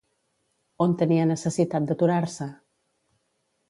On 0.85 0.95
tenia 1.03 1.29
necessitat 1.33 1.87
d'aturar-se? 1.91 2.53